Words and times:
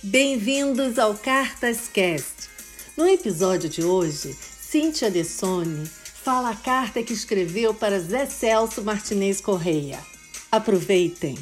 Bem-vindos 0.00 0.96
ao 0.96 1.18
Cartas 1.18 1.88
Cast. 1.88 2.48
No 2.96 3.04
episódio 3.04 3.68
de 3.68 3.82
hoje, 3.82 4.32
Cíntia 4.32 5.10
Dessone 5.10 5.86
fala 5.86 6.50
a 6.50 6.56
carta 6.56 7.02
que 7.02 7.12
escreveu 7.12 7.74
para 7.74 7.98
Zé 7.98 8.24
Celso 8.26 8.84
Martinez 8.84 9.40
Correia. 9.40 9.98
Aproveitem! 10.52 11.34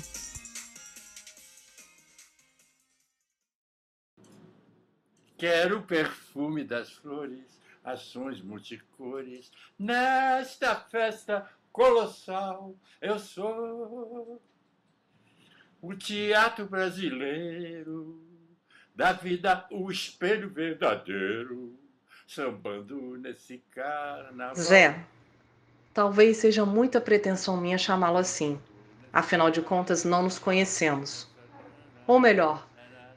Quero 5.36 5.80
o 5.80 5.82
perfume 5.82 6.64
das 6.64 6.92
flores, 6.92 7.60
ações 7.84 8.40
multicores, 8.40 9.52
nesta 9.78 10.74
festa 10.76 11.46
colossal 11.70 12.74
eu 13.02 13.18
sou 13.18 14.40
o 15.82 15.94
teatro 15.94 16.64
brasileiro 16.64 18.35
da 18.96 19.12
vida 19.12 19.66
o 19.70 19.90
espelho 19.90 20.48
verdadeiro, 20.48 21.78
sambando 22.26 23.18
nesse 23.18 23.62
carnaval. 23.70 24.56
Zé, 24.56 24.98
talvez 25.92 26.38
seja 26.38 26.64
muita 26.64 26.98
pretensão 26.98 27.58
minha 27.58 27.76
chamá-lo 27.76 28.16
assim. 28.16 28.58
Afinal 29.12 29.50
de 29.50 29.60
contas, 29.60 30.02
não 30.02 30.22
nos 30.22 30.38
conhecemos. 30.38 31.28
Ou 32.06 32.18
melhor, 32.18 32.66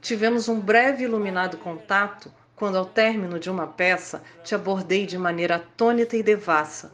tivemos 0.02 0.49
um 0.49 0.59
breve 0.59 1.05
iluminado 1.05 1.57
contato 1.57 2.30
quando, 2.57 2.77
ao 2.77 2.85
término 2.85 3.39
de 3.39 3.49
uma 3.49 3.66
peça, 3.66 4.21
te 4.43 4.53
abordei 4.53 5.05
de 5.05 5.17
maneira 5.17 5.55
atônita 5.55 6.17
e 6.17 6.21
devassa, 6.21 6.93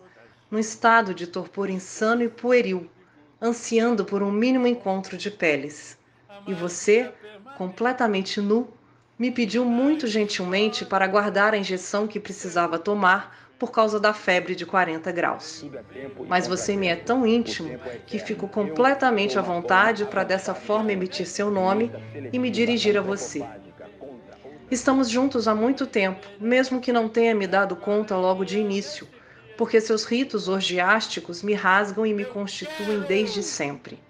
num 0.52 0.60
estado 0.60 1.12
de 1.12 1.26
torpor 1.26 1.72
insano 1.72 2.22
e 2.22 2.30
pueril, 2.30 2.88
ansiando 3.42 4.06
por 4.06 4.22
um 4.22 4.32
mínimo 4.32 4.68
encontro 4.68 5.18
de 5.18 5.32
peles. 5.32 5.98
E 6.44 6.54
você, 6.54 7.14
completamente 7.54 8.42
nu, 8.42 8.74
me 9.18 9.32
pediu 9.32 9.64
muito 9.66 10.08
gentilmente 10.08 10.84
para 10.86 11.08
guardar 11.08 11.54
a 11.54 11.58
injeção 11.58 12.08
que 12.08 12.20
precisava 12.20 12.80
tomar 12.80 13.54
por 13.60 13.72
causa 13.72 14.00
da 14.00 14.14
febre 14.14 14.56
de 14.56 14.66
40 14.66 15.12
graus. 15.12 15.70
Mas 16.28 16.48
você 16.48 16.76
me 16.76 16.88
é 16.88 16.96
tão 16.96 17.26
íntimo 17.28 17.78
que 18.06 18.20
fico 18.20 18.48
completamente 18.50 19.38
à 19.38 19.42
vontade 19.42 20.06
para 20.06 20.24
dessa 20.24 20.56
forma 20.56 20.92
emitir 20.92 21.28
seu 21.28 21.52
nome 21.52 21.96
e 22.32 22.40
me 22.40 22.50
dirigir 22.50 22.98
a 22.98 23.02
você. 23.02 23.52
Estamos 24.70 25.10
juntos 25.10 25.48
há 25.48 25.56
muito 25.56 25.86
tempo, 25.88 26.28
mesmo 26.40 26.80
que 26.82 26.92
não 26.92 27.10
tenha 27.10 27.34
me 27.36 27.48
dado 27.48 27.76
conta 27.76 28.16
logo 28.18 28.44
de 28.46 28.60
início, 28.60 29.08
porque 29.56 29.80
seus 29.82 30.04
ritos 30.04 30.48
orgiásticos 30.48 31.42
me 31.44 31.54
rasgam 31.54 32.06
e 32.06 32.14
me 32.14 32.26
constituem 32.26 33.02
desde 33.02 33.42
sempre. 33.44 34.04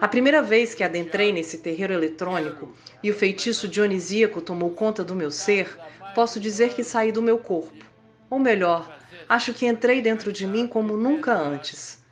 A 0.00 0.08
primeira 0.08 0.42
vez 0.42 0.74
que 0.74 0.84
adentrei 0.84 1.32
nesse 1.32 1.58
terreiro 1.58 1.92
eletrônico 1.92 2.74
e 3.02 3.10
o 3.10 3.14
feitiço 3.14 3.66
dionisíaco 3.68 4.40
tomou 4.40 4.70
conta 4.70 5.02
do 5.02 5.14
meu 5.14 5.30
ser, 5.30 5.78
posso 6.14 6.38
dizer 6.38 6.74
que 6.74 6.84
saí 6.84 7.10
do 7.10 7.22
meu 7.22 7.38
corpo. 7.38 7.84
Ou 8.28 8.38
melhor, 8.38 8.98
acho 9.28 9.54
que 9.54 9.66
entrei 9.66 10.02
dentro 10.02 10.32
de 10.32 10.46
mim 10.46 10.66
como 10.66 10.96
nunca 10.96 11.34
antes. 11.34 12.02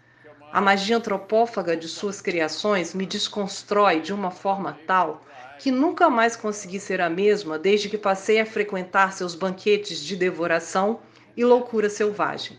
A 0.53 0.61
magia 0.61 0.97
antropófaga 0.97 1.77
de 1.77 1.89
suas 1.89 2.21
criações 2.21 2.95
me 2.95 3.07
desconstrói 3.07 4.01
de 4.01 4.13
uma 4.13 4.31
forma 4.31 4.79
tal 4.87 5.25
que 5.59 5.71
nunca 5.71 6.11
mais 6.11 6.35
consegui 6.37 6.81
ser 6.81 7.01
a 7.01 7.09
mesma 7.09 7.59
desde 7.59 7.89
que 7.89 7.97
passei 7.97 8.41
a 8.41 8.47
frequentar 8.47 9.13
seus 9.13 9.35
banquetes 9.35 10.01
de 10.01 10.17
devoração 10.17 11.01
e 11.37 11.45
loucura 11.45 11.89
selvagem. 11.89 12.59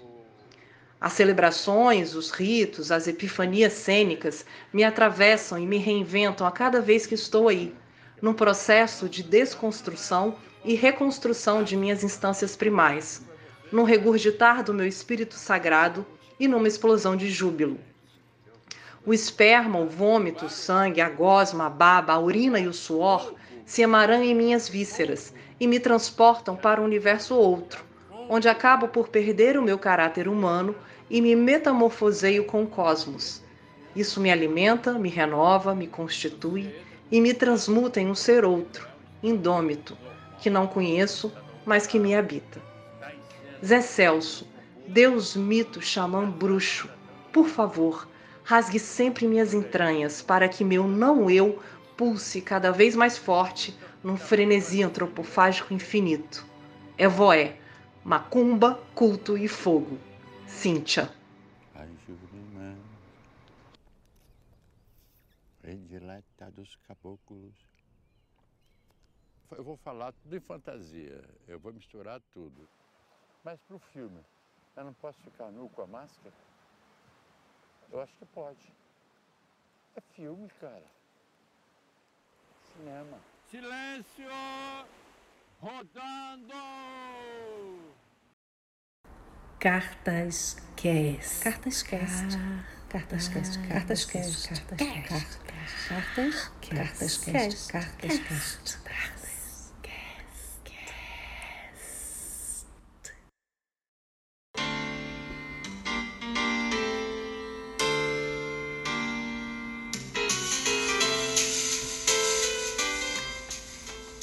As 1.03 1.11
celebrações, 1.11 2.15
os 2.15 2.31
ritos, 2.31 2.89
as 2.89 3.09
epifanias 3.09 3.73
cênicas 3.73 4.45
me 4.71 4.85
atravessam 4.85 5.59
e 5.59 5.67
me 5.67 5.75
reinventam 5.75 6.47
a 6.47 6.51
cada 6.51 6.79
vez 6.79 7.05
que 7.05 7.13
estou 7.13 7.49
aí, 7.49 7.75
num 8.21 8.33
processo 8.33 9.09
de 9.09 9.21
desconstrução 9.21 10.37
e 10.63 10.75
reconstrução 10.75 11.61
de 11.61 11.75
minhas 11.75 12.05
instâncias 12.05 12.55
primais, 12.55 13.21
num 13.69 13.83
regurgitar 13.83 14.63
do 14.63 14.73
meu 14.73 14.87
espírito 14.87 15.35
sagrado 15.35 16.05
e 16.39 16.47
numa 16.47 16.69
explosão 16.69 17.17
de 17.17 17.29
júbilo. 17.29 17.77
O 19.05 19.13
esperma, 19.13 19.79
o 19.79 19.89
vômito, 19.89 20.45
o 20.45 20.49
sangue, 20.49 21.01
a 21.01 21.09
gosma, 21.09 21.65
a 21.65 21.69
baba, 21.69 22.13
a 22.13 22.19
urina 22.19 22.61
e 22.61 22.67
o 22.69 22.71
suor 22.73 23.33
se 23.65 23.81
emaranham 23.81 24.23
em 24.23 24.33
minhas 24.33 24.69
vísceras 24.69 25.33
e 25.59 25.67
me 25.67 25.81
transportam 25.81 26.55
para 26.55 26.79
um 26.79 26.85
universo 26.85 27.35
outro, 27.35 27.83
onde 28.29 28.47
acabo 28.47 28.87
por 28.87 29.09
perder 29.09 29.57
o 29.57 29.61
meu 29.61 29.77
caráter 29.77 30.29
humano 30.29 30.73
e 31.13 31.21
me 31.21 31.35
metamorfoseio 31.35 32.43
com 32.43 32.63
o 32.63 32.67
cosmos. 32.67 33.43
Isso 33.95 34.19
me 34.19 34.31
alimenta, 34.31 34.93
me 34.93 35.09
renova, 35.09 35.75
me 35.75 35.85
constitui 35.85 36.73
e 37.11 37.21
me 37.21 37.35
transmuta 37.35 38.01
em 38.01 38.07
um 38.07 38.15
ser 38.15 38.43
outro, 38.43 38.87
indômito, 39.21 39.95
que 40.39 40.49
não 40.49 40.65
conheço, 40.65 41.31
mas 41.63 41.85
que 41.85 41.99
me 41.99 42.15
habita. 42.15 42.59
Zé 43.63 43.79
Celso, 43.79 44.47
Deus 44.87 45.35
mito 45.35 45.79
xamã 45.79 46.27
bruxo, 46.27 46.89
por 47.31 47.47
favor, 47.47 48.07
rasgue 48.43 48.79
sempre 48.79 49.27
minhas 49.27 49.53
entranhas 49.53 50.19
para 50.19 50.49
que 50.49 50.63
meu 50.63 50.87
não 50.87 51.29
eu 51.29 51.59
pulse 51.95 52.41
cada 52.41 52.71
vez 52.71 52.95
mais 52.95 53.19
forte 53.19 53.77
num 54.03 54.17
frenesi 54.17 54.81
antropofágico 54.81 55.75
infinito. 55.75 56.43
Evoé, 56.97 57.57
macumba, 58.03 58.79
culto 58.95 59.37
e 59.37 59.47
fogo. 59.47 59.99
Cíntia. 60.61 61.11
predileta 65.63 66.51
dos 66.51 66.75
caboclos. 66.87 67.53
Eu 69.51 69.63
vou 69.63 69.77
falar 69.77 70.11
tudo 70.13 70.35
em 70.35 70.39
fantasia, 70.39 71.23
eu 71.47 71.59
vou 71.59 71.73
misturar 71.73 72.21
tudo. 72.33 72.67
Mas 73.43 73.59
para 73.61 73.75
o 73.75 73.79
filme, 73.79 74.19
eu 74.75 74.83
não 74.83 74.93
posso 74.93 75.19
ficar 75.21 75.51
nu 75.51 75.69
com 75.69 75.81
a 75.81 75.87
máscara? 75.87 76.35
Eu 77.91 78.01
acho 78.01 78.13
que 78.17 78.25
pode. 78.25 78.73
É 79.95 80.01
filme, 80.01 80.49
cara. 80.59 80.85
Cinema. 82.75 83.19
Silêncio! 83.49 84.25
Rodando! 85.61 86.53
Cartas 89.63 90.57
Cast. 90.75 91.41
Cartas 91.41 91.83
Cast. 91.83 92.37
Cartas 92.89 93.29
Cast. 93.29 93.59
Cartas 93.69 94.03
Cast. 94.03 94.49
Cartas 94.49 94.83
Cast. 94.83 95.39
Cartas 95.87 96.49
Cartas 96.59 97.17
Cast. 97.17 97.71
Cartas 97.71 98.19
Cast. 98.19 98.77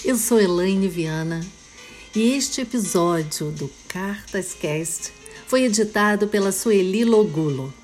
Eu 0.04 0.18
sou 0.18 0.38
Elaine 0.38 0.86
Viana 0.86 1.40
e 2.14 2.34
este 2.36 2.60
episódio 2.60 3.50
do 3.52 3.70
Cartas 3.88 4.52
Cast 4.52 5.19
foi 5.50 5.64
editado 5.64 6.28
pela 6.28 6.52
Sueli 6.52 7.04
Logulo. 7.04 7.74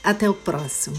Até 0.00 0.30
o 0.30 0.34
próximo. 0.34 0.96